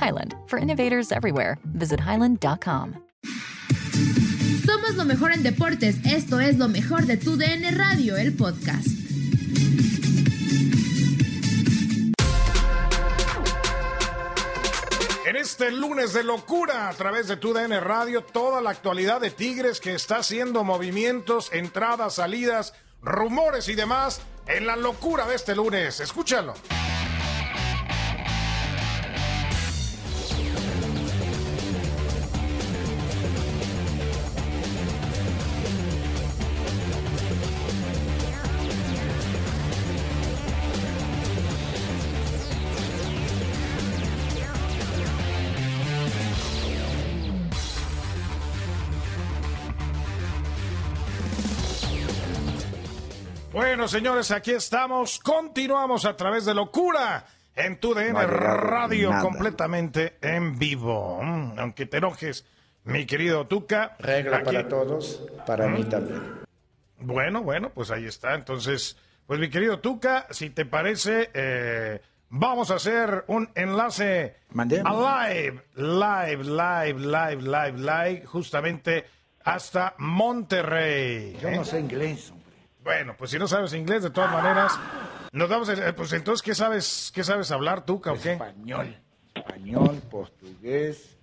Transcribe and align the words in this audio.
Highland, 0.00 0.34
for 0.46 0.58
innovators 0.58 1.12
everywhere. 1.12 1.58
Visit 1.74 2.00
highland.com. 2.00 2.94
Somos 4.64 4.96
lo 4.96 5.04
mejor 5.04 5.32
en 5.32 5.42
deportes. 5.42 5.96
Esto 6.04 6.40
es 6.40 6.58
lo 6.58 6.68
mejor 6.68 7.06
de 7.06 7.16
tu 7.16 7.36
DN 7.36 7.70
Radio, 7.72 8.16
el 8.16 8.34
podcast. 8.34 8.88
En 15.26 15.34
este 15.34 15.72
lunes 15.72 16.12
de 16.12 16.22
locura 16.22 16.88
a 16.88 16.94
través 16.94 17.26
de 17.26 17.36
tu 17.36 17.52
DN 17.52 17.80
Radio, 17.80 18.22
toda 18.22 18.60
la 18.60 18.70
actualidad 18.70 19.20
de 19.20 19.30
Tigres 19.30 19.80
que 19.80 19.94
está 19.94 20.18
haciendo 20.18 20.62
movimientos, 20.62 21.52
entradas, 21.52 22.14
salidas, 22.14 22.74
rumores 23.02 23.68
y 23.68 23.74
demás 23.74 24.20
en 24.46 24.66
la 24.66 24.76
locura 24.76 25.26
de 25.26 25.34
este 25.34 25.56
lunes. 25.56 25.98
Escúchalo. 25.98 26.54
Bueno, 53.76 53.88
señores, 53.88 54.30
aquí 54.30 54.52
estamos. 54.52 55.18
Continuamos 55.18 56.06
a 56.06 56.16
través 56.16 56.46
de 56.46 56.54
locura 56.54 57.26
en 57.54 57.78
tu 57.78 57.92
DN 57.92 58.14
No 58.14 58.26
Radio 58.26 59.10
nada. 59.10 59.20
completamente 59.20 60.16
en 60.22 60.58
vivo. 60.58 61.20
Mm, 61.22 61.58
Aunque 61.58 61.84
te 61.84 61.98
enojes, 61.98 62.46
mi 62.84 63.04
querido 63.04 63.46
Tuca. 63.46 63.94
Regla 63.98 64.38
aquí- 64.38 64.46
para 64.46 64.66
todos, 64.66 65.22
para 65.46 65.68
mí 65.68 65.84
también. 65.84 66.22
Bueno, 67.00 67.42
bueno, 67.42 67.68
pues 67.68 67.90
ahí 67.90 68.06
está. 68.06 68.34
Entonces, 68.34 68.96
pues 69.26 69.38
mi 69.38 69.50
querido 69.50 69.78
Tuca, 69.80 70.26
si 70.30 70.48
te 70.48 70.64
parece, 70.64 71.28
eh, 71.34 72.00
vamos 72.30 72.70
a 72.70 72.76
hacer 72.76 73.24
un 73.26 73.50
enlace 73.54 74.36
a 74.86 75.28
live, 75.28 75.62
live, 75.74 76.44
live, 76.44 76.98
live, 76.98 77.42
live, 77.42 77.78
live, 77.78 78.24
justamente 78.24 79.04
hasta 79.44 79.94
Monterrey. 79.98 81.36
Yo 81.42 81.48
¿eh? 81.50 81.56
no 81.56 81.64
sé 81.66 81.78
inglés. 81.78 82.32
Bueno, 82.86 83.16
pues 83.18 83.32
si 83.32 83.38
no 83.40 83.48
sabes 83.48 83.72
inglés, 83.72 84.04
de 84.04 84.10
todas 84.10 84.30
maneras, 84.30 84.72
nos 85.32 85.48
vamos. 85.48 85.68
a- 85.68 85.92
pues 85.96 86.12
entonces, 86.12 86.40
¿qué 86.40 86.54
sabes, 86.54 87.10
qué 87.12 87.24
sabes 87.24 87.50
hablar, 87.50 87.84
Tuca, 87.84 88.12
o 88.12 88.14
qué? 88.20 88.34
Español. 88.34 88.96
Español, 89.34 90.00
portugués, 90.08 91.16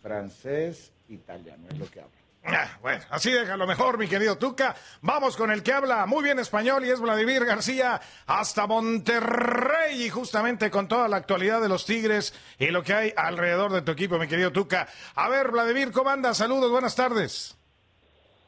francés, 0.00 0.90
italiano, 1.10 1.66
es 1.70 1.78
lo 1.78 1.90
que 1.90 2.00
hablo. 2.00 2.12
Ah, 2.42 2.78
bueno, 2.80 3.04
así 3.10 3.30
déjalo 3.30 3.66
mejor, 3.66 3.98
mi 3.98 4.08
querido 4.08 4.38
Tuca. 4.38 4.74
Vamos 5.02 5.36
con 5.36 5.50
el 5.50 5.62
que 5.62 5.74
habla 5.74 6.06
muy 6.06 6.24
bien 6.24 6.38
español 6.38 6.86
y 6.86 6.90
es 6.90 6.98
Vladimir 6.98 7.44
García 7.44 8.00
hasta 8.26 8.66
Monterrey 8.66 10.02
y 10.02 10.08
justamente 10.08 10.70
con 10.70 10.88
toda 10.88 11.06
la 11.06 11.18
actualidad 11.18 11.60
de 11.60 11.68
los 11.68 11.84
Tigres 11.84 12.32
y 12.58 12.68
lo 12.68 12.82
que 12.82 12.94
hay 12.94 13.12
alrededor 13.14 13.72
de 13.72 13.82
tu 13.82 13.92
equipo, 13.92 14.18
mi 14.18 14.26
querido 14.26 14.52
Tuca. 14.52 14.88
A 15.16 15.28
ver, 15.28 15.50
Vladimir, 15.50 15.92
¿cómo 15.92 16.08
andas? 16.08 16.38
Saludos, 16.38 16.70
buenas 16.70 16.96
tardes. 16.96 17.58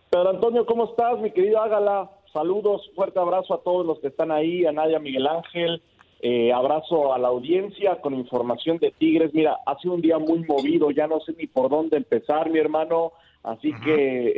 Pedro 0.09 0.31
Antonio, 0.31 0.65
¿cómo 0.65 0.87
estás, 0.87 1.19
mi 1.19 1.31
querido 1.31 1.61
Ágala? 1.63 2.11
Saludos, 2.33 2.91
fuerte 2.95 3.19
abrazo 3.19 3.55
a 3.55 3.63
todos 3.63 3.85
los 3.87 3.99
que 4.01 4.09
están 4.09 4.31
ahí, 4.31 4.65
a 4.65 4.73
Nadia 4.73 4.99
Miguel 4.99 5.27
Ángel, 5.27 5.83
eh, 6.21 6.53
abrazo 6.53 7.13
a 7.13 7.19
la 7.19 7.29
audiencia 7.29 8.01
con 8.01 8.15
información 8.15 8.79
de 8.79 8.91
Tigres. 8.93 9.35
Mira, 9.35 9.59
ha 9.67 9.77
sido 9.79 9.95
un 9.95 10.01
día 10.01 10.19
muy 10.19 10.39
movido, 10.45 10.91
ya 10.91 11.07
no 11.07 11.21
sé 11.21 11.35
ni 11.39 11.47
por 11.47 11.69
dónde 11.69 11.97
empezar, 11.97 12.49
mi 12.51 12.59
hermano, 12.59 13.13
así 13.43 13.73
que 13.85 14.33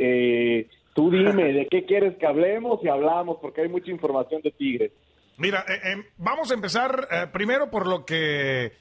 eh, 0.59 0.67
tú 0.93 1.09
dime, 1.11 1.53
¿de 1.53 1.67
qué 1.67 1.85
quieres 1.85 2.17
que 2.17 2.25
hablemos 2.25 2.79
y 2.83 2.87
hablamos? 2.89 3.37
Porque 3.41 3.61
hay 3.61 3.69
mucha 3.69 3.91
información 3.91 4.41
de 4.41 4.51
Tigres. 4.51 4.91
Mira, 5.37 5.63
eh, 5.67 5.73
eh, 5.91 6.03
vamos 6.17 6.49
a 6.51 6.53
empezar 6.55 7.07
eh, 7.11 7.27
primero 7.31 7.69
por 7.69 7.85
lo 7.87 8.05
que 8.05 8.71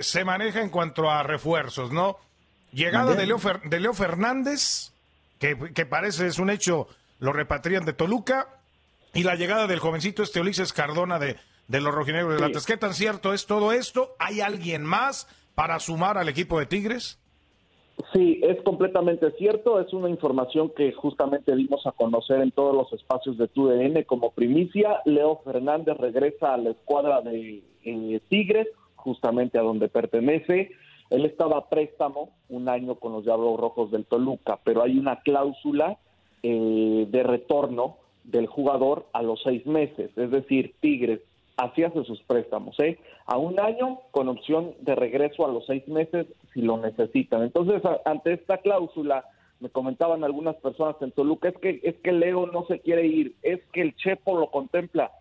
se 0.00 0.24
maneja 0.24 0.62
en 0.62 0.70
cuanto 0.70 1.10
a 1.10 1.22
refuerzos, 1.24 1.90
¿no? 1.92 2.16
Llegada 2.72 3.14
de 3.16 3.26
Leo, 3.26 3.38
Fer- 3.38 3.68
de 3.68 3.80
Leo 3.80 3.92
Fernández, 3.92 4.92
que, 5.40 5.56
que 5.74 5.84
parece 5.84 6.28
es 6.28 6.38
un 6.38 6.50
hecho, 6.50 6.86
lo 7.18 7.32
repatrian 7.32 7.84
de 7.84 7.92
Toluca, 7.92 8.46
y 9.14 9.22
la 9.22 9.34
llegada 9.34 9.66
del 9.66 9.78
jovencito 9.78 10.22
este 10.22 10.40
Ulises 10.40 10.72
Cardona 10.72 11.18
de, 11.18 11.36
de 11.68 11.80
los 11.80 11.94
rojinegros 11.94 12.40
de. 12.40 12.46
Atlas. 12.46 12.66
¿Qué 12.66 12.76
tan 12.76 12.94
cierto 12.94 13.32
es 13.32 13.46
todo 13.46 13.72
esto? 13.72 14.14
¿Hay 14.18 14.40
alguien 14.40 14.84
más 14.84 15.28
para 15.54 15.78
sumar 15.80 16.18
al 16.18 16.28
equipo 16.28 16.58
de 16.58 16.66
Tigres? 16.66 17.18
Sí, 18.12 18.40
es 18.42 18.60
completamente 18.62 19.30
cierto. 19.32 19.80
Es 19.80 19.92
una 19.92 20.08
información 20.08 20.72
que 20.74 20.92
justamente 20.92 21.54
dimos 21.54 21.86
a 21.86 21.92
conocer 21.92 22.40
en 22.40 22.50
todos 22.50 22.74
los 22.74 22.92
espacios 22.92 23.38
de 23.38 23.48
TUDN 23.48 24.02
como 24.04 24.32
primicia. 24.32 25.00
Leo 25.04 25.40
Fernández 25.44 25.96
regresa 25.98 26.54
a 26.54 26.58
la 26.58 26.70
escuadra 26.70 27.20
de 27.20 27.62
eh, 27.84 28.20
Tigres, 28.28 28.68
justamente 28.96 29.58
a 29.58 29.62
donde 29.62 29.88
pertenece. 29.88 30.70
Él 31.10 31.26
estaba 31.26 31.58
a 31.58 31.68
préstamo 31.68 32.30
un 32.48 32.68
año 32.68 32.94
con 32.94 33.12
los 33.12 33.24
Diablos 33.24 33.60
Rojos 33.60 33.90
del 33.90 34.06
Toluca, 34.06 34.58
pero 34.64 34.82
hay 34.82 34.98
una 34.98 35.20
cláusula 35.20 35.98
eh, 36.42 37.06
de 37.08 37.22
retorno 37.22 37.98
del 38.24 38.46
jugador 38.46 39.06
a 39.12 39.22
los 39.22 39.42
seis 39.42 39.66
meses. 39.66 40.10
Es 40.16 40.30
decir, 40.30 40.74
Tigres 40.80 41.20
Así 41.56 41.84
hace 41.84 42.02
sus 42.04 42.20
préstamos, 42.22 42.78
¿eh? 42.80 42.98
A 43.26 43.36
un 43.36 43.60
año 43.60 44.00
con 44.10 44.28
opción 44.28 44.74
de 44.80 44.94
regreso 44.94 45.44
a 45.44 45.52
los 45.52 45.66
seis 45.66 45.86
meses 45.86 46.26
si 46.54 46.62
lo 46.62 46.78
necesitan. 46.78 47.42
Entonces, 47.42 47.82
ante 48.04 48.32
esta 48.32 48.58
cláusula, 48.58 49.26
me 49.60 49.68
comentaban 49.68 50.24
algunas 50.24 50.56
personas 50.56 50.96
en 51.02 51.12
Toluca, 51.12 51.50
es 51.50 51.58
que, 51.58 51.80
es 51.82 51.94
que 51.96 52.12
Leo 52.12 52.46
no 52.46 52.66
se 52.66 52.80
quiere 52.80 53.06
ir, 53.06 53.36
es 53.42 53.60
que 53.72 53.82
el 53.82 53.94
Chepo 53.96 54.38
lo 54.38 54.50
contempla. 54.50 55.12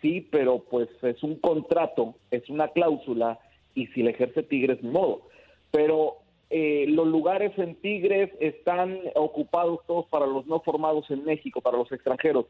Sí, 0.00 0.26
pero 0.32 0.64
pues 0.70 0.88
es 1.02 1.22
un 1.22 1.36
contrato, 1.36 2.14
es 2.30 2.48
una 2.48 2.68
cláusula, 2.68 3.38
y 3.74 3.86
si 3.88 4.02
le 4.02 4.10
ejerce 4.10 4.42
Tigres, 4.42 4.82
ni 4.82 4.90
modo. 4.90 5.22
Pero 5.70 6.16
eh, 6.56 6.86
los 6.86 7.08
lugares 7.08 7.50
en 7.58 7.74
Tigres 7.74 8.30
están 8.38 9.00
ocupados 9.16 9.80
todos 9.88 10.06
para 10.06 10.24
los 10.24 10.46
no 10.46 10.60
formados 10.60 11.10
en 11.10 11.24
México, 11.24 11.60
para 11.60 11.78
los 11.78 11.90
extranjeros. 11.90 12.46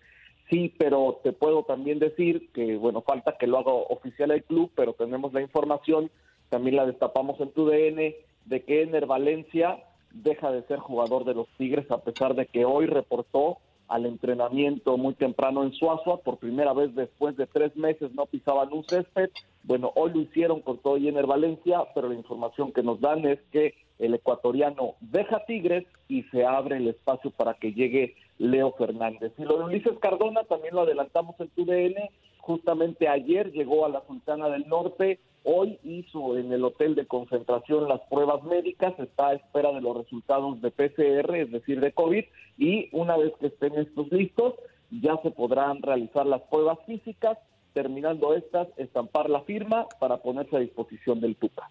Sí, 0.51 0.75
pero 0.77 1.21
te 1.25 1.33
puedo 1.33 1.63
también 1.63 1.99
decir 2.01 2.51
que, 2.53 2.77
bueno, 2.77 3.01
falta 3.01 3.39
que 3.39 3.47
lo 3.47 3.57
haga 3.57 3.73
oficial 3.73 4.31
el 4.33 4.45
club, 4.45 4.71
pero 4.75 4.93
tenemos 4.93 5.33
la 5.33 5.41
información, 5.41 6.11
también 6.51 6.77
la 6.77 6.85
destapamos 6.85 7.41
en 7.41 7.51
tu 7.53 7.65
DN, 7.65 8.15
de 8.45 8.63
que 8.65 8.83
Ener 8.83 9.07
Valencia 9.07 9.83
deja 10.11 10.53
de 10.53 10.65
ser 10.65 10.81
jugador 10.81 11.25
de 11.25 11.33
los 11.33 11.49
Tigres 11.57 11.91
a 11.91 12.03
pesar 12.03 12.35
de 12.35 12.45
que 12.45 12.67
hoy 12.67 12.85
reportó 12.85 13.57
al 13.89 14.05
entrenamiento 14.05 14.99
muy 14.99 15.15
temprano 15.15 15.63
en 15.65 15.73
Suazua, 15.73 16.19
por 16.19 16.37
primera 16.37 16.75
vez 16.75 16.95
después 16.95 17.39
de 17.39 17.47
tres 17.47 17.75
meses 17.75 18.13
no 18.13 18.27
pisaban 18.27 18.71
un 18.71 18.85
césped. 18.85 19.31
Bueno, 19.63 19.93
hoy 19.95 20.13
lo 20.13 20.21
hicieron 20.21 20.61
con 20.61 20.77
todo 20.77 20.99
Ener 20.99 21.27
Valencia, 21.27 21.85
pero 21.95 22.11
la 22.11 22.17
información 22.17 22.71
que 22.71 22.83
nos 22.83 23.01
dan 23.01 23.25
es 23.25 23.41
que 23.51 23.75
el 23.99 24.15
ecuatoriano 24.15 24.95
deja 25.01 25.45
Tigres 25.45 25.87
y 26.09 26.23
se 26.25 26.45
abre 26.45 26.77
el 26.79 26.89
espacio 26.89 27.31
para 27.31 27.55
que 27.55 27.73
llegue 27.73 28.15
Leo 28.39 28.73
Fernández. 28.73 29.33
Y 29.39 29.43
lo 29.43 29.59
de 29.59 29.65
Ulises 29.65 29.99
Cardona 30.01 30.45
también 30.45 30.75
lo 30.75 30.83
adelantamos 30.83 31.39
en 31.39 31.49
tu 31.51 31.65
DN, 31.65 32.11
justamente 32.39 33.09
ayer 33.09 33.53
llegó 33.53 33.87
a 33.87 33.89
la 33.89 34.03
Sultana 34.07 34.49
del 34.49 34.69
Norte, 34.69 35.19
hoy 35.45 35.79
hizo 35.83 36.37
en 36.37 36.53
el 36.53 36.65
hotel 36.65 36.95
de 36.95 37.07
concentración 37.07 37.89
las 37.89 38.01
pruebas 38.11 38.43
médicas, 38.45 38.99
está 38.99 39.29
a 39.29 39.35
espera 39.35 39.73
de 39.73 39.81
los 39.81 39.97
resultados 39.97 40.61
de 40.61 40.71
PCR, 40.71 41.37
es 41.37 41.51
decir, 41.51 41.81
de 41.81 41.93
COVID, 41.93 42.25
y 42.59 42.89
una 42.93 43.17
vez 43.17 43.33
que 43.41 43.47
estén 43.47 43.75
estos 43.77 44.11
listos, 44.11 44.55
ya 44.91 45.17
se 45.23 45.31
podrán 45.31 45.83
realizar 45.83 46.27
las 46.27 46.43
pruebas 46.43 46.79
físicas, 46.87 47.39
terminando 47.73 48.35
estas, 48.35 48.69
estampar 48.77 49.31
la 49.31 49.41
firma 49.43 49.87
para 49.99 50.19
ponerse 50.19 50.57
a 50.57 50.61
disposición 50.61 51.21
del 51.21 51.37
TUCA. 51.37 51.69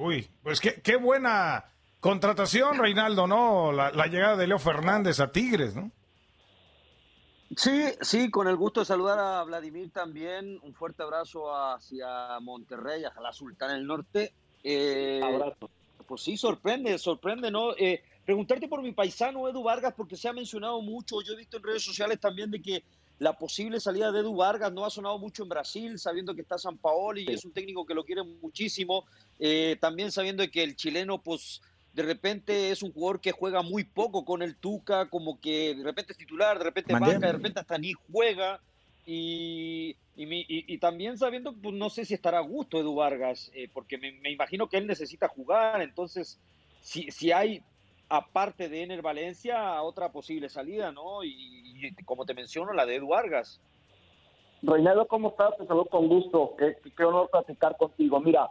Uy, 0.00 0.26
pues 0.42 0.60
qué, 0.60 0.80
qué 0.80 0.96
buena 0.96 1.62
contratación, 2.00 2.78
Reinaldo, 2.78 3.26
¿no? 3.26 3.70
La, 3.70 4.06
llegada 4.06 4.34
de 4.34 4.46
Leo 4.46 4.58
Fernández 4.58 5.20
a 5.20 5.30
Tigres, 5.30 5.76
¿no? 5.76 5.90
Sí, 7.54 7.84
sí, 8.00 8.30
con 8.30 8.48
el 8.48 8.56
gusto 8.56 8.80
de 8.80 8.86
saludar 8.86 9.18
a 9.18 9.44
Vladimir 9.44 9.90
también. 9.90 10.58
Un 10.62 10.72
fuerte 10.72 11.02
abrazo 11.02 11.54
hacia 11.54 12.40
Monterrey, 12.40 13.04
a 13.04 13.20
la 13.20 13.30
Sultana 13.34 13.74
del 13.74 13.86
Norte. 13.86 14.32
Eh, 14.64 15.20
abrazo. 15.22 15.68
Pues 16.08 16.22
sí, 16.22 16.38
sorprende, 16.38 16.96
sorprende, 16.98 17.50
¿no? 17.50 17.76
Eh, 17.76 18.02
preguntarte 18.24 18.68
por 18.68 18.80
mi 18.80 18.92
paisano 18.92 19.50
Edu 19.50 19.62
Vargas, 19.62 19.92
porque 19.94 20.16
se 20.16 20.30
ha 20.30 20.32
mencionado 20.32 20.80
mucho. 20.80 21.20
Yo 21.20 21.34
he 21.34 21.36
visto 21.36 21.58
en 21.58 21.62
redes 21.62 21.84
sociales 21.84 22.18
también 22.18 22.50
de 22.50 22.62
que 22.62 22.84
la 23.20 23.34
posible 23.34 23.80
salida 23.80 24.10
de 24.10 24.20
Edu 24.20 24.34
Vargas 24.34 24.72
no 24.72 24.86
ha 24.86 24.90
sonado 24.90 25.18
mucho 25.18 25.42
en 25.42 25.50
Brasil, 25.50 25.98
sabiendo 25.98 26.34
que 26.34 26.40
está 26.40 26.56
San 26.56 26.78
Paolo 26.78 27.20
y 27.20 27.26
es 27.28 27.44
un 27.44 27.52
técnico 27.52 27.84
que 27.84 27.92
lo 27.92 28.02
quiere 28.02 28.22
muchísimo. 28.22 29.04
Eh, 29.38 29.76
también 29.78 30.10
sabiendo 30.10 30.42
que 30.50 30.62
el 30.62 30.74
chileno, 30.74 31.20
pues 31.20 31.60
de 31.92 32.02
repente 32.02 32.70
es 32.70 32.82
un 32.82 32.92
jugador 32.92 33.20
que 33.20 33.32
juega 33.32 33.60
muy 33.60 33.84
poco 33.84 34.24
con 34.24 34.40
el 34.40 34.56
Tuca, 34.56 35.10
como 35.10 35.38
que 35.38 35.74
de 35.74 35.84
repente 35.84 36.12
es 36.12 36.18
titular, 36.18 36.56
de 36.56 36.64
repente 36.64 36.94
banca, 36.94 37.26
de 37.26 37.32
repente 37.32 37.60
hasta 37.60 37.76
ni 37.76 37.92
juega. 37.92 38.58
Y, 39.04 39.96
y, 40.16 40.78
también 40.78 41.18
sabiendo, 41.18 41.52
pues 41.52 41.74
no 41.74 41.90
sé 41.90 42.06
si 42.06 42.14
estará 42.14 42.38
a 42.38 42.42
gusto 42.42 42.80
Edu 42.80 42.94
Vargas, 42.94 43.50
eh, 43.54 43.68
porque 43.70 43.98
me, 43.98 44.12
me, 44.12 44.30
imagino 44.30 44.68
que 44.68 44.78
él 44.78 44.86
necesita 44.86 45.28
jugar, 45.28 45.82
entonces 45.82 46.38
si, 46.80 47.10
si 47.10 47.32
hay 47.32 47.62
aparte 48.10 48.68
de 48.68 48.82
Ener 48.82 49.02
Valencia, 49.02 49.80
otra 49.82 50.10
posible 50.10 50.48
salida, 50.48 50.90
¿no? 50.90 51.24
Y, 51.24 51.69
como 52.04 52.24
te 52.24 52.34
menciono, 52.34 52.72
la 52.72 52.86
de 52.86 52.96
Edu 52.96 53.08
Vargas. 53.08 53.60
Reinaldo, 54.62 55.06
¿cómo 55.06 55.30
estás? 55.30 55.56
Te 55.56 55.66
saludo 55.66 55.86
con 55.86 56.08
gusto. 56.08 56.54
Qué, 56.58 56.76
qué 56.96 57.04
honor 57.04 57.30
platicar 57.30 57.76
contigo. 57.76 58.20
Mira, 58.20 58.48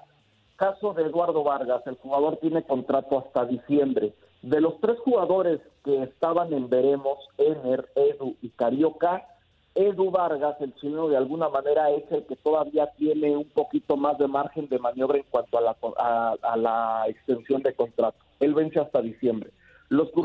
caso 0.55 0.93
de 0.93 1.03
Eduardo 1.03 1.43
Vargas, 1.43 1.85
el 1.85 1.95
jugador 1.95 2.37
tiene 2.37 2.63
contrato 2.63 3.19
hasta 3.19 3.45
diciembre. 3.45 4.13
De 4.41 4.61
los 4.61 4.79
tres 4.81 4.97
jugadores 4.99 5.59
que 5.83 6.03
estaban 6.03 6.53
en 6.53 6.69
Veremos, 6.69 7.19
Ener, 7.37 7.89
Edu 7.95 8.35
y 8.41 8.49
Carioca, 8.49 9.27
Edu 9.75 10.09
Vargas, 10.09 10.55
el 10.61 10.73
chileno, 10.75 11.09
de 11.09 11.17
alguna 11.17 11.49
manera 11.49 11.91
es 11.91 12.11
el 12.11 12.25
que 12.25 12.35
todavía 12.37 12.87
tiene 12.97 13.35
un 13.37 13.49
poquito 13.49 13.97
más 13.97 14.17
de 14.17 14.27
margen 14.27 14.67
de 14.67 14.79
maniobra 14.79 15.17
en 15.17 15.25
cuanto 15.29 15.57
a 15.57 15.61
la, 15.61 16.37
a 16.41 16.57
la 16.57 17.05
extensión 17.07 17.61
de 17.61 17.73
contrato 17.73 18.17
él 18.39 18.53
vence 18.53 18.79
hasta 18.79 19.01
diciembre. 19.01 19.51
Los 19.89 20.09
que 20.11 20.19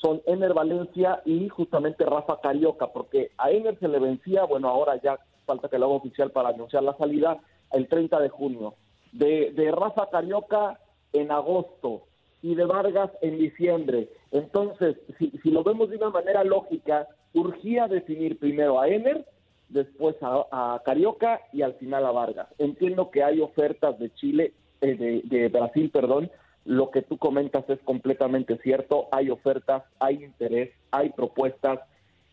son 0.00 0.22
Ener 0.26 0.54
Valencia 0.54 1.22
y 1.24 1.48
justamente 1.48 2.04
Rafa 2.04 2.40
Carioca, 2.40 2.88
porque 2.88 3.32
a 3.36 3.50
Ener 3.50 3.78
se 3.78 3.88
le 3.88 3.98
vencía, 3.98 4.44
bueno, 4.44 4.68
ahora 4.68 5.00
ya 5.02 5.18
falta 5.44 5.68
que 5.68 5.78
lo 5.78 5.86
haga 5.86 5.94
oficial 5.96 6.30
para 6.30 6.50
anunciar 6.50 6.82
la 6.82 6.96
salida, 6.96 7.38
el 7.72 7.88
30 7.88 8.20
de 8.20 8.28
junio. 8.28 8.74
De, 9.12 9.52
de 9.52 9.70
Rafa 9.70 10.08
Carioca 10.10 10.78
en 11.12 11.30
agosto 11.32 12.02
y 12.42 12.54
de 12.54 12.64
Vargas 12.64 13.10
en 13.22 13.38
diciembre. 13.38 14.08
Entonces, 14.30 14.96
si, 15.18 15.30
si 15.42 15.50
lo 15.50 15.64
vemos 15.64 15.90
de 15.90 15.96
una 15.96 16.10
manera 16.10 16.44
lógica, 16.44 17.08
urgía 17.34 17.88
definir 17.88 18.38
primero 18.38 18.78
a 18.80 18.88
Ener, 18.88 19.24
después 19.68 20.16
a, 20.22 20.80
Carioca 20.84 21.40
y 21.52 21.62
al 21.62 21.74
final 21.74 22.06
a 22.06 22.12
Vargas. 22.12 22.48
Entiendo 22.58 23.10
que 23.10 23.22
hay 23.22 23.40
ofertas 23.40 23.98
de 23.98 24.12
Chile, 24.14 24.52
eh, 24.80 24.94
de, 24.94 25.22
de 25.24 25.48
Brasil, 25.48 25.90
perdón, 25.90 26.30
lo 26.68 26.90
que 26.90 27.00
tú 27.00 27.16
comentas 27.16 27.64
es 27.70 27.78
completamente 27.80 28.58
cierto, 28.58 29.08
hay 29.10 29.30
ofertas, 29.30 29.84
hay 29.98 30.22
interés, 30.22 30.70
hay 30.90 31.08
propuestas, 31.08 31.80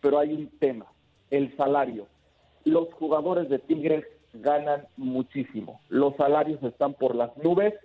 pero 0.02 0.20
hay 0.20 0.34
un 0.34 0.50
tema, 0.60 0.88
el 1.32 1.56
salario. 1.56 2.06
Los 2.66 2.94
jugadores 2.96 3.48
de 3.48 3.60
Tigres 3.60 4.04
ganan 4.34 4.88
muchísimo, 4.98 5.80
los 5.88 6.18
salarios 6.18 6.62
están 6.64 6.96
por 6.96 7.16
las 7.16 7.36
nubes, 7.38 7.76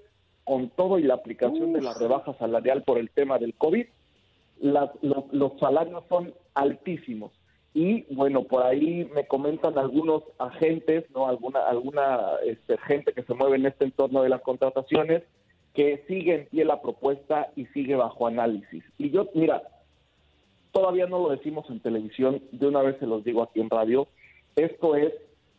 con 0.43 0.71
todo 0.71 0.99
y 0.99 1.05
la 1.05 1.15
aplicación 1.15 1.73
de 1.73 1.83
la 1.83 1.95
rebaja 1.95 2.35
salarial 2.35 2.83
por 2.83 2.99
el 2.99 3.11
tema 3.11 3.39
del 3.39 3.55
COVID, 3.55 3.87
los, 4.61 5.53
salarios 5.61 6.03
son 6.09 6.35
altísimos. 6.55 7.31
Y 7.75 8.13
bueno, 8.13 8.43
por 8.43 8.67
ahí 8.67 9.09
me 9.15 9.25
comentan 9.29 9.79
algunos 9.79 10.25
agentes, 10.41 11.09
no 11.15 11.29
alguna 11.29 11.61
alguna 11.61 12.33
este, 12.45 12.77
gente 12.79 13.13
que 13.13 13.23
se 13.23 13.35
mueve 13.35 13.55
en 13.55 13.67
este 13.67 13.85
entorno 13.85 14.25
de 14.25 14.31
las 14.31 14.41
contrataciones, 14.41 15.23
que 15.75 16.05
sigue 16.09 16.35
en 16.35 16.47
pie 16.47 16.65
la 16.65 16.83
propuesta 16.83 17.51
y 17.57 17.67
sigue 17.67 17.95
bajo 17.95 18.27
análisis. 18.27 18.83
Y 18.99 19.11
yo, 19.11 19.29
mira, 19.35 19.63
todavía 20.73 21.07
no 21.07 21.21
lo 21.21 21.31
decimos 21.31 21.69
en 21.71 21.81
televisión, 21.81 22.43
de 22.51 22.67
una 22.67 22.83
vez 22.83 22.97
se 22.99 23.07
los 23.07 23.25
digo 23.25 23.43
aquí 23.43 23.61
en 23.61 23.71
radio, 23.71 24.09
esto 24.57 24.97
es 24.97 25.13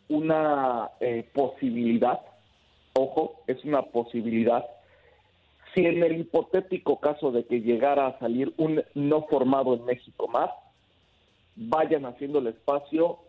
una 0.09 0.89
eh, 0.99 1.27
posibilidad, 1.33 2.19
ojo, 2.93 3.41
es 3.47 3.63
una 3.63 3.83
posibilidad. 3.83 4.65
Si 5.73 5.85
en 5.85 6.03
el 6.03 6.19
hipotético 6.19 6.99
caso 6.99 7.31
de 7.31 7.45
que 7.45 7.61
llegara 7.61 8.07
a 8.07 8.19
salir 8.19 8.53
un 8.57 8.83
no 8.93 9.23
formado 9.23 9.73
en 9.73 9.85
México 9.85 10.27
más, 10.27 10.51
vayan 11.55 12.05
haciendo 12.05 12.39
el 12.39 12.47
espacio 12.47 13.19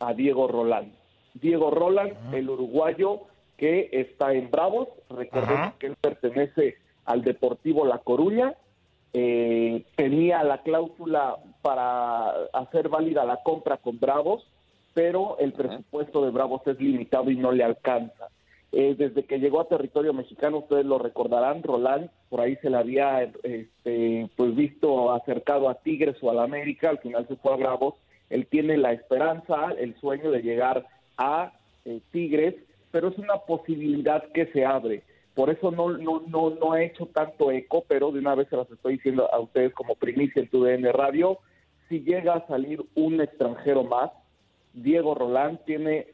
a 0.00 0.12
Diego 0.12 0.48
Roland. 0.48 0.92
Diego 1.34 1.70
Roland, 1.70 2.34
el 2.34 2.50
uruguayo, 2.50 3.22
que 3.56 3.88
está 3.92 4.32
en 4.34 4.50
Bravos. 4.50 4.88
Recordemos 5.10 5.74
que 5.74 5.88
él 5.88 5.96
pertenece 6.00 6.76
al 7.04 7.22
Deportivo 7.22 7.86
La 7.86 7.98
Coruña. 7.98 8.54
Eh, 9.12 9.84
tenía 9.94 10.42
la 10.44 10.62
cláusula 10.62 11.36
para 11.62 12.28
hacer 12.52 12.88
válida 12.88 13.24
la 13.24 13.42
compra 13.42 13.78
con 13.78 13.98
Bravos, 13.98 14.46
pero 14.92 15.38
el 15.38 15.52
presupuesto 15.52 16.24
de 16.24 16.30
Bravos 16.30 16.62
es 16.66 16.78
limitado 16.80 17.30
y 17.30 17.36
no 17.36 17.52
le 17.52 17.64
alcanza. 17.64 18.28
Eh, 18.72 18.94
desde 18.98 19.24
que 19.24 19.38
llegó 19.38 19.60
a 19.60 19.68
territorio 19.68 20.12
mexicano, 20.12 20.58
ustedes 20.58 20.84
lo 20.84 20.98
recordarán, 20.98 21.62
Roland 21.62 22.10
por 22.28 22.40
ahí 22.40 22.56
se 22.56 22.68
le 22.68 22.76
había 22.76 23.22
este, 23.22 24.28
pues 24.36 24.54
visto 24.54 25.12
acercado 25.12 25.68
a 25.68 25.76
Tigres 25.76 26.16
o 26.20 26.30
al 26.30 26.40
América, 26.40 26.90
al 26.90 26.98
final 26.98 27.26
se 27.28 27.36
fue 27.36 27.54
a 27.54 27.56
Bravos. 27.56 27.94
Él 28.28 28.46
tiene 28.48 28.76
la 28.76 28.92
esperanza, 28.92 29.72
el 29.78 29.98
sueño 30.00 30.30
de 30.30 30.42
llegar 30.42 30.84
a 31.16 31.52
eh, 31.84 32.00
Tigres 32.10 32.54
pero 32.90 33.08
es 33.08 33.18
una 33.18 33.38
posibilidad 33.38 34.22
que 34.32 34.46
se 34.52 34.64
abre. 34.64 35.02
Por 35.34 35.50
eso 35.50 35.70
no, 35.70 35.90
no, 35.98 36.22
no, 36.26 36.50
no 36.50 36.72
ha 36.72 36.82
hecho 36.82 37.06
tanto 37.06 37.50
eco, 37.50 37.84
pero 37.86 38.10
de 38.10 38.20
una 38.20 38.34
vez 38.34 38.48
se 38.48 38.56
las 38.56 38.70
estoy 38.70 38.94
diciendo 38.94 39.28
a 39.32 39.38
ustedes 39.38 39.74
como 39.74 39.94
primicia 39.94 40.40
en 40.40 40.48
tu 40.48 40.64
DN 40.64 40.90
Radio. 40.92 41.38
Si 41.88 42.00
llega 42.00 42.34
a 42.34 42.46
salir 42.46 42.82
un 42.94 43.20
extranjero 43.20 43.84
más, 43.84 44.10
Diego 44.72 45.14
Roland 45.14 45.58
tiene 45.66 46.06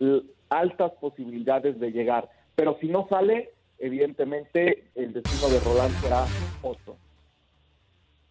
altas 0.48 0.92
posibilidades 1.00 1.78
de 1.78 1.92
llegar. 1.92 2.28
Pero 2.56 2.76
si 2.80 2.88
no 2.88 3.06
sale, 3.08 3.50
evidentemente 3.78 4.84
el 4.94 5.12
destino 5.12 5.48
de 5.48 5.60
Roland 5.60 5.94
será 6.00 6.24
otro. 6.62 6.96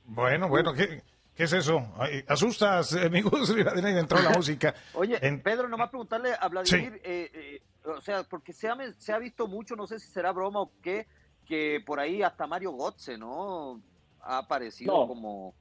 Bueno, 0.06 0.50
bueno, 0.50 0.74
qué, 0.74 1.02
¿Qué 1.36 1.44
es 1.46 1.54
eso? 1.54 1.82
asustas, 2.28 2.94
eh, 2.94 3.10
mi 3.12 3.22
gusto, 3.22 3.58
y 3.58 3.62
entró 3.62 4.22
la 4.22 4.30
música. 4.38 4.74
Oye, 4.94 5.18
Pedro, 5.44 5.68
nomás 5.68 5.90
preguntarle 5.90 6.32
a 6.40 6.48
Vladimir, 6.48 7.02
eh, 7.04 7.32
eh, 7.34 7.62
o 7.86 8.02
sea, 8.02 8.24
porque 8.24 8.54
se 8.54 8.68
ha, 8.68 8.78
se 8.98 9.14
ha 9.14 9.20
visto 9.20 9.48
mucho, 9.48 9.76
no 9.76 9.88
sé 9.88 10.00
si 10.00 10.08
será 10.08 10.32
broma 10.32 10.62
o 10.62 10.72
qué, 10.82 11.08
que 11.46 11.82
por 11.86 12.00
ahí 12.00 12.22
hasta 12.22 12.48
Mario 12.48 12.72
Gotze, 12.72 13.18
¿no? 13.18 13.82
Ha 14.22 14.40
aparecido 14.40 15.08
como... 15.08 15.54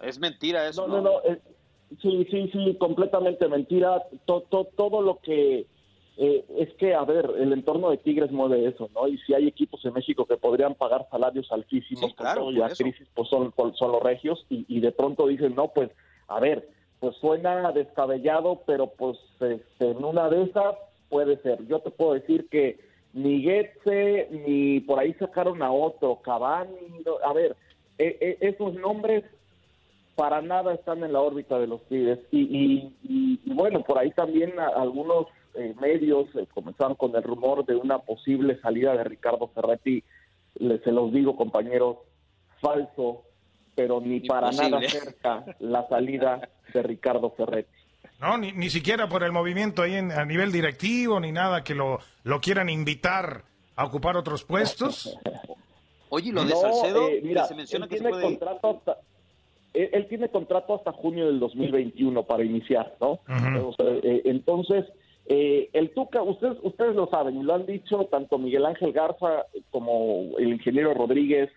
Es 0.00 0.18
mentira 0.18 0.66
eso. 0.68 0.86
No, 0.86 1.00
no, 1.00 1.02
no. 1.02 1.20
sí, 2.00 2.26
sí, 2.30 2.50
sí, 2.52 2.76
completamente 2.78 3.48
mentira. 3.48 4.02
todo 4.26 5.02
lo 5.02 5.18
que 5.18 5.66
eh, 6.20 6.44
es 6.56 6.74
que, 6.74 6.94
a 6.94 7.04
ver, 7.04 7.30
el 7.38 7.52
entorno 7.52 7.90
de 7.90 7.98
Tigres 7.98 8.32
mueve 8.32 8.66
eso, 8.66 8.90
¿no? 8.92 9.06
Y 9.06 9.18
si 9.18 9.34
hay 9.34 9.46
equipos 9.46 9.84
en 9.84 9.92
México 9.92 10.26
que 10.26 10.36
podrían 10.36 10.74
pagar 10.74 11.06
salarios 11.12 11.46
altísimos 11.52 12.12
claro, 12.14 12.50
la 12.50 12.70
crisis, 12.70 13.06
pues 13.14 13.28
son, 13.28 13.54
son 13.76 13.92
los 13.92 14.02
regios, 14.02 14.44
y, 14.48 14.80
de 14.80 14.90
pronto 14.90 15.28
dicen, 15.28 15.54
no, 15.54 15.68
pues, 15.68 15.90
a 16.26 16.40
ver, 16.40 16.68
pues 16.98 17.14
suena 17.18 17.70
descabellado, 17.70 18.62
pero 18.66 18.88
pues 18.88 19.16
este, 19.38 19.90
en 19.90 20.04
una 20.04 20.28
de 20.28 20.42
esas 20.42 20.74
puede 21.08 21.38
ser. 21.42 21.66
Yo 21.66 21.80
te 21.80 21.90
puedo 21.90 22.14
decir 22.14 22.48
que 22.50 22.78
ni 23.12 23.42
Getze, 23.42 24.28
ni 24.30 24.80
por 24.80 24.98
ahí 24.98 25.14
sacaron 25.14 25.62
a 25.62 25.72
otro, 25.72 26.20
Cavani, 26.22 27.02
a 27.24 27.32
ver, 27.32 27.56
e, 27.98 28.16
e, 28.20 28.48
esos 28.48 28.74
nombres 28.74 29.24
para 30.14 30.42
nada 30.42 30.74
están 30.74 31.04
en 31.04 31.12
la 31.12 31.20
órbita 31.20 31.58
de 31.58 31.66
los 31.66 31.82
Tigres. 31.84 32.18
Y, 32.30 32.92
y 33.02 33.40
bueno, 33.46 33.82
por 33.82 33.98
ahí 33.98 34.10
también 34.10 34.58
algunos 34.58 35.26
eh, 35.58 35.74
medios 35.80 36.28
eh, 36.36 36.46
comenzaron 36.52 36.94
con 36.94 37.16
el 37.16 37.22
rumor 37.22 37.64
de 37.66 37.74
una 37.74 37.98
posible 37.98 38.60
salida 38.60 38.96
de 38.96 39.04
Ricardo 39.04 39.48
Ferretti. 39.48 40.04
Les, 40.54 40.80
se 40.82 40.92
los 40.92 41.12
digo, 41.12 41.36
compañeros, 41.36 41.96
falso, 42.60 43.24
pero 43.74 44.00
ni 44.00 44.20
para 44.20 44.52
nada 44.52 44.80
cerca 44.82 45.44
la 45.58 45.88
salida 45.88 46.48
de 46.72 46.82
Ricardo 46.82 47.30
Ferretti. 47.30 47.77
No, 48.20 48.36
ni, 48.36 48.52
ni 48.52 48.68
siquiera 48.68 49.08
por 49.08 49.22
el 49.22 49.32
movimiento 49.32 49.82
ahí 49.82 49.94
a 49.94 50.24
nivel 50.24 50.50
directivo, 50.50 51.20
ni 51.20 51.30
nada 51.30 51.62
que 51.62 51.74
lo, 51.74 52.00
lo 52.24 52.40
quieran 52.40 52.68
invitar 52.68 53.44
a 53.76 53.84
ocupar 53.84 54.16
otros 54.16 54.44
puestos. 54.44 55.16
Oye, 56.08 56.32
lo 56.32 56.44
de 56.44 56.54
Salcedo, 56.54 57.08
eh, 57.08 57.22
se 57.46 57.54
menciona 57.54 57.86
que 57.86 58.00
tiene 58.00 58.20
contrato 58.20 58.70
hasta, 58.70 58.98
él, 59.72 60.06
tiene 60.08 60.28
contrato 60.30 60.74
hasta 60.74 60.92
junio 60.92 61.26
del 61.26 61.38
2021 61.38 62.24
para 62.24 62.44
iniciar, 62.44 62.96
¿no? 63.00 63.20
entonces, 63.28 64.86
eh, 65.26 65.68
el 65.74 65.90
Tuca, 65.90 66.22
ustedes, 66.22 66.56
ustedes 66.62 66.96
lo 66.96 67.06
saben 67.08 67.38
y 67.38 67.42
lo 67.42 67.54
han 67.54 67.66
dicho 67.66 68.06
tanto 68.06 68.38
Miguel 68.38 68.64
Ángel 68.64 68.92
Garza 68.92 69.44
como 69.70 70.38
el 70.38 70.54
ingeniero 70.54 70.94
Rodríguez, 70.94 71.50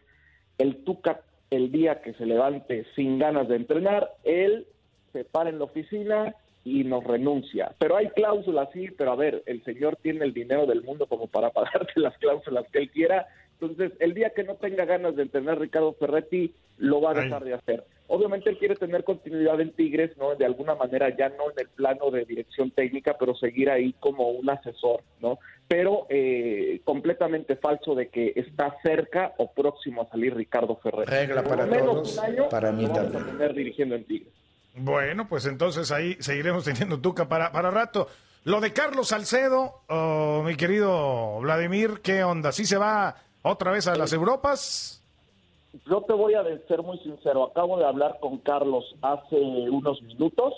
el 0.58 0.84
Tuca 0.84 1.22
el 1.50 1.72
día 1.72 2.02
que 2.02 2.14
se 2.14 2.26
levante 2.26 2.86
sin 2.96 3.18
ganas 3.18 3.48
de 3.48 3.56
entrenar, 3.56 4.12
él 4.24 4.68
se 5.14 5.24
para 5.24 5.50
en 5.50 5.60
la 5.60 5.66
oficina 5.66 6.36
y 6.64 6.84
nos 6.84 7.04
renuncia. 7.04 7.74
Pero 7.80 7.98
hay 7.98 8.10
cláusulas, 8.10 8.70
sí, 8.74 8.90
pero 8.96 9.12
a 9.12 9.16
ver, 9.16 9.44
el 9.46 9.64
señor 9.64 9.98
tiene 10.02 10.26
el 10.26 10.34
dinero 10.34 10.66
del 10.66 10.84
mundo 10.84 11.08
como 11.08 11.28
para 11.28 11.50
pagarte 11.52 12.00
las 12.00 12.18
cláusulas 12.18 12.66
que 12.72 12.80
él 12.80 12.92
quiera. 12.92 13.28
Entonces, 13.60 13.92
el 14.00 14.14
día 14.14 14.32
que 14.32 14.44
no 14.44 14.56
tenga 14.56 14.86
ganas 14.86 15.16
de 15.16 15.24
entrenar 15.24 15.60
Ricardo 15.60 15.94
Ferretti, 15.94 16.52
lo 16.78 17.00
va 17.00 17.12
a 17.12 17.14
dejar 17.14 17.44
de 17.44 17.54
hacer. 17.54 17.84
Obviamente 18.08 18.50
él 18.50 18.58
quiere 18.58 18.76
tener 18.76 19.04
continuidad 19.04 19.62
en 19.62 19.72
Tigres, 19.72 20.18
¿no? 20.18 20.36
De 20.36 20.46
alguna 20.46 20.76
manera 20.76 21.16
ya 21.16 21.30
no 21.30 21.52
en 21.52 21.60
el 21.60 21.70
plano 21.70 22.10
de 22.10 22.26
dirección 22.26 22.72
técnica, 22.72 23.16
pero 23.20 23.36
seguir 23.36 23.70
ahí 23.70 23.94
como 24.00 24.32
un 24.32 24.50
asesor, 24.50 25.02
¿no? 25.22 25.38
Pero 25.68 26.08
eh, 26.10 26.82
completamente 26.84 27.56
falso 27.56 27.94
de 27.94 28.10
que 28.10 28.34
está 28.36 28.76
cerca 28.82 29.34
o 29.38 29.52
próximo 29.52 30.02
a 30.02 30.10
salir 30.10 30.36
Ricardo 30.36 30.76
Ferrer. 30.78 31.08
Regla 31.08 31.44
para 31.44 31.70
todos, 31.70 32.20
para 32.50 32.72
mí 32.72 32.88
también. 32.88 33.26
tener 33.26 33.54
dirigiendo 33.54 33.96
en 33.96 34.04
Tigres. 34.06 34.34
Bueno, 34.76 35.28
pues 35.28 35.46
entonces 35.46 35.92
ahí 35.92 36.16
seguiremos 36.20 36.64
teniendo 36.64 37.00
Tuca 37.00 37.28
para, 37.28 37.52
para 37.52 37.72
rato. 37.72 38.08
Lo 38.44 38.60
de 38.60 38.74
Carlos 38.74 39.10
Salcedo, 39.10 39.82
oh, 39.88 40.44
mi 40.46 40.56
querido 40.56 41.40
Vladimir, 41.42 42.02
¿qué 42.02 42.24
onda? 42.24 42.52
¿Sí 42.52 42.66
se 42.66 42.78
va 42.78 43.16
otra 43.44 43.72
vez 43.72 43.88
a 43.88 43.96
las 43.96 44.14
Europas? 44.14 45.02
yo 45.86 46.02
te 46.02 46.14
voy 46.14 46.34
a 46.34 46.44
ser 46.68 46.84
muy 46.84 46.98
sincero, 47.00 47.46
acabo 47.46 47.78
de 47.78 47.86
hablar 47.86 48.18
con 48.20 48.38
Carlos 48.40 48.96
hace 49.02 49.40
unos 49.40 50.02
minutos, 50.04 50.54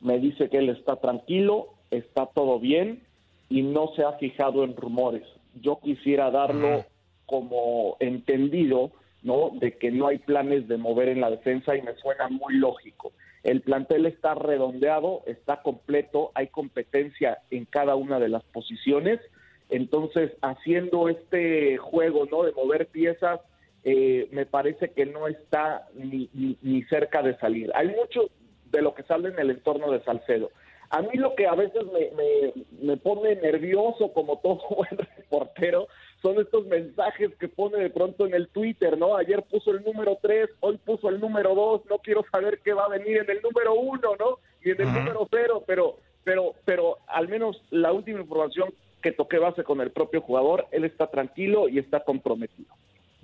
me 0.00 0.18
dice 0.18 0.50
que 0.50 0.58
él 0.58 0.68
está 0.68 0.96
tranquilo, 0.96 1.68
está 1.90 2.26
todo 2.26 2.58
bien 2.58 3.02
y 3.48 3.62
no 3.62 3.88
se 3.96 4.02
ha 4.02 4.12
fijado 4.12 4.64
en 4.64 4.76
rumores. 4.76 5.22
Yo 5.60 5.78
quisiera 5.80 6.30
darlo 6.30 6.84
como 7.26 7.96
entendido, 8.00 8.90
¿no? 9.22 9.50
De 9.54 9.78
que 9.78 9.90
no 9.90 10.08
hay 10.08 10.18
planes 10.18 10.68
de 10.68 10.76
mover 10.76 11.08
en 11.08 11.20
la 11.20 11.30
defensa 11.30 11.74
y 11.76 11.82
me 11.82 11.94
suena 11.94 12.28
muy 12.28 12.54
lógico. 12.54 13.12
El 13.44 13.60
plantel 13.60 14.06
está 14.06 14.34
redondeado, 14.34 15.22
está 15.26 15.62
completo, 15.62 16.32
hay 16.34 16.48
competencia 16.48 17.38
en 17.50 17.66
cada 17.66 17.94
una 17.94 18.18
de 18.18 18.30
las 18.30 18.42
posiciones. 18.42 19.20
Entonces, 19.68 20.32
haciendo 20.40 21.10
este 21.10 21.76
juego, 21.76 22.26
¿no? 22.30 22.44
De 22.44 22.52
mover 22.52 22.86
piezas, 22.86 23.40
eh, 23.84 24.28
me 24.32 24.46
parece 24.46 24.92
que 24.92 25.04
no 25.04 25.28
está 25.28 25.86
ni, 25.94 26.30
ni, 26.32 26.82
cerca 26.84 27.22
de 27.22 27.36
salir. 27.36 27.70
Hay 27.74 27.88
mucho 27.88 28.30
de 28.70 28.80
lo 28.80 28.94
que 28.94 29.02
sale 29.02 29.28
en 29.28 29.38
el 29.38 29.50
entorno 29.50 29.92
de 29.92 30.02
Salcedo. 30.04 30.50
A 30.88 31.02
mí 31.02 31.10
lo 31.14 31.34
que 31.34 31.46
a 31.46 31.54
veces 31.54 31.82
me, 31.92 32.54
me, 32.80 32.96
pone 32.96 33.36
nervioso, 33.36 34.12
como 34.14 34.38
todo 34.38 34.60
buen 34.74 34.96
reportero, 35.16 35.88
son 36.24 36.40
estos 36.40 36.64
mensajes 36.64 37.36
que 37.38 37.48
pone 37.48 37.76
de 37.76 37.90
pronto 37.90 38.26
en 38.26 38.32
el 38.32 38.48
Twitter, 38.48 38.96
¿no? 38.96 39.14
Ayer 39.14 39.42
puso 39.42 39.72
el 39.72 39.84
número 39.84 40.16
3, 40.22 40.48
hoy 40.60 40.78
puso 40.78 41.10
el 41.10 41.20
número 41.20 41.54
2, 41.54 41.82
no 41.90 41.98
quiero 41.98 42.24
saber 42.32 42.60
qué 42.64 42.72
va 42.72 42.86
a 42.86 42.88
venir 42.88 43.18
en 43.18 43.28
el 43.28 43.42
número 43.42 43.74
1, 43.74 44.00
¿no? 44.18 44.38
Y 44.64 44.70
en 44.70 44.80
el 44.80 44.90
número 44.90 45.28
0, 45.30 45.64
pero, 45.66 45.98
pero, 46.24 46.54
pero 46.64 46.96
al 47.08 47.28
menos 47.28 47.62
la 47.68 47.92
última 47.92 48.20
información 48.20 48.72
que 49.02 49.12
toqué 49.12 49.36
base 49.36 49.64
con 49.64 49.82
el 49.82 49.90
propio 49.90 50.22
jugador, 50.22 50.66
él 50.70 50.86
está 50.86 51.08
tranquilo 51.08 51.68
y 51.68 51.78
está 51.78 52.00
comprometido. 52.00 52.74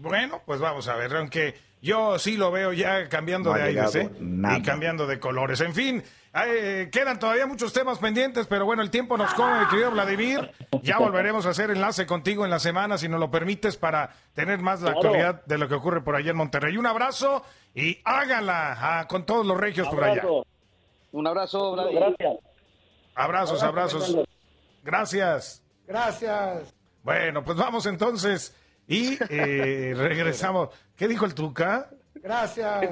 Bueno, 0.01 0.41
pues 0.47 0.61
vamos 0.61 0.89
a 0.89 0.97
ver, 0.97 1.15
aunque 1.15 1.55
yo 1.83 2.19
sí 2.19 2.39
lo 2.39 2.51
veo 2.51 2.73
ya 2.73 3.09
cambiando 3.11 3.53
de 3.53 3.63
aires, 3.63 3.95
¿eh? 3.97 4.11
Y 4.19 4.63
cambiando 4.63 5.07
de 5.07 5.21
colores. 5.21 5.61
En 5.61 5.75
fin, 5.75 6.03
quedan 6.91 7.19
todavía 7.19 7.47
muchos 7.47 7.75
temas 7.75 7.99
pendientes, 7.99 8.47
pero 8.47 8.65
bueno, 8.65 8.81
el 8.81 8.91
tiempo 8.91 9.19
nos 9.19 9.35
come, 9.35 9.61
mi 9.61 9.67
querido 9.67 9.91
Vladimir. 9.91 10.53
Ya 10.83 10.99
volveremos 10.99 11.45
a 11.45 11.51
hacer 11.51 11.71
enlace 11.71 12.07
contigo 12.07 12.47
en 12.47 12.51
la 12.51 12.59
semana, 12.59 12.97
si 12.97 13.09
nos 13.09 13.21
lo 13.21 13.31
permites, 13.31 13.77
para 13.77 14.15
tener 14.33 14.61
más 14.61 14.81
la 14.81 14.93
actualidad 14.93 15.45
de 15.45 15.59
lo 15.59 15.69
que 15.69 15.75
ocurre 15.75 16.01
por 16.01 16.17
allá 16.17 16.31
en 16.31 16.37
Monterrey. 16.39 16.79
Un 16.79 16.87
abrazo 16.87 17.45
y 17.75 18.01
hágala 18.05 18.77
ah, 18.81 19.07
con 19.07 19.27
todos 19.27 19.45
los 19.45 19.59
regios 19.59 19.87
por 19.89 20.03
allá. 20.03 20.23
Un 21.13 21.27
abrazo, 21.27 21.73
Vladimir. 21.73 22.01
Gracias. 22.19 22.39
Abrazos, 23.15 23.63
abrazos. 23.63 24.17
Gracias. 24.83 25.63
Gracias. 25.87 26.75
Bueno, 27.03 27.45
pues 27.45 27.59
vamos 27.59 27.85
entonces 27.85 28.57
y 28.91 29.17
eh, 29.29 29.95
regresamos. 29.97 30.71
¿Qué 30.97 31.07
dijo 31.07 31.25
el 31.25 31.33
Tuca? 31.33 31.89
Gracias. 32.17 32.85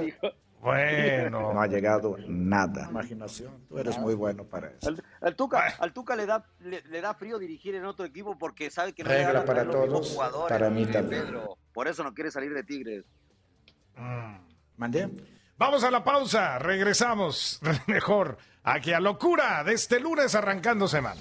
Bueno. 0.61 1.53
No 1.53 1.61
ha 1.61 1.67
llegado 1.67 2.17
nada. 2.29 2.87
Imaginación. 2.89 3.53
Tú 3.69 3.79
eres 3.79 3.99
muy 3.99 4.15
bueno 4.15 4.45
para 4.45 4.71
eso. 4.71 4.95
Al, 5.21 5.35
Tuca, 5.35 5.75
al 5.79 5.93
Tuca 5.93 6.15
le 6.15 6.27
da, 6.27 6.45
le, 6.61 7.01
da 7.01 7.15
frío 7.15 7.37
dirigir 7.39 7.75
en 7.75 7.85
otro 7.85 8.07
equipo 8.07 8.39
porque 8.39 8.71
sabe 8.71 8.93
que 8.93 9.03
no 9.03 9.11
Regla 9.11 9.45
para 9.45 9.69
todos. 9.69 10.17
Para 10.49 10.71
mí 10.71 10.87
también. 10.87 11.25
Por 11.73 11.89
eso 11.89 12.05
no 12.05 12.15
quiere 12.15 12.31
salir 12.31 12.55
de 12.55 12.63
Tigres. 12.63 13.05
Mm. 13.97 14.37
¿Mandé? 14.77 15.09
Vamos 15.57 15.83
a 15.83 15.91
la 15.91 16.05
pausa. 16.05 16.61
Regresamos 16.61 17.61
mejor 17.89 18.39
aquí 18.63 18.93
a 18.93 19.01
Locura 19.01 19.65
de 19.65 19.75
este 19.75 19.99
lunes 19.99 20.37
arrancando 20.37 20.87
semana. 20.87 21.21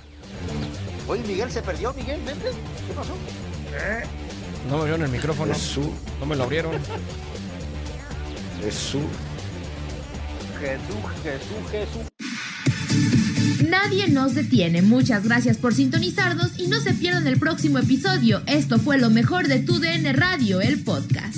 Oye, 1.07 1.23
Miguel 1.23 1.49
se 1.49 1.63
perdió. 1.63 1.93
Miguel, 1.93 2.21
vente. 2.23 2.51
¿Qué 2.87 2.93
pasó? 2.93 3.15
¿Eh? 3.73 4.26
No 4.67 4.75
me 4.75 4.79
abrieron 4.79 5.03
el 5.03 5.11
micrófono. 5.11 5.53
Jesús. 5.53 5.87
No 6.19 6.25
me 6.25 6.35
lo 6.35 6.43
abrieron. 6.43 6.73
Jesús. 8.61 9.03
Jesús, 10.59 10.95
Jesús, 11.23 11.71
Jesús. 11.71 12.01
Nadie 13.69 14.09
nos 14.09 14.35
detiene. 14.35 14.81
Muchas 14.81 15.23
gracias 15.23 15.57
por 15.57 15.73
sintonizarnos 15.73 16.59
y 16.59 16.67
no 16.67 16.79
se 16.81 16.93
pierdan 16.93 17.27
el 17.27 17.39
próximo 17.39 17.79
episodio. 17.79 18.41
Esto 18.45 18.77
fue 18.79 18.97
lo 18.97 19.09
mejor 19.09 19.47
de 19.47 19.59
tu 19.59 19.79
DN 19.79 20.11
Radio, 20.13 20.59
el 20.61 20.83
podcast. 20.83 21.37